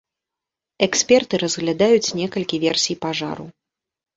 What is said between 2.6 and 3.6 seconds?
версій пажару.